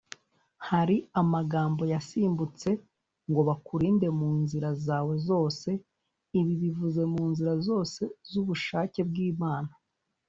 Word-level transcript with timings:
”hari 0.69 0.97
amagambo 1.21 1.81
yasimbutse,” 1.93 2.69
Ngo 3.29 3.41
bakurinde 3.49 4.07
mu 4.19 4.29
nzira 4.41 4.69
zawe 4.85 5.13
zose;” 5.29 5.69
ibi 6.39 6.53
bivuze 6.61 7.01
mu 7.13 7.23
nzira 7.31 7.53
zose 7.67 8.01
z’ubushake 8.29 8.99
bw’Imana. 9.09 9.71